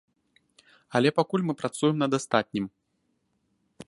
[0.99, 2.65] Але пакуль мы працуем над астатнім.